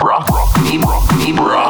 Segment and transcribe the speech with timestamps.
[0.00, 1.67] Rock, rock, me, rock me, rock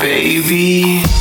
[0.00, 1.19] baby.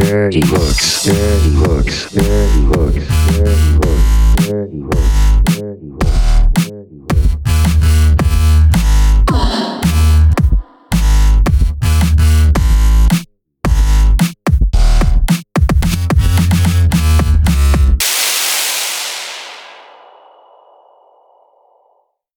[0.00, 3.89] dirty looks, dirty looks, dirty looks, dirty looks.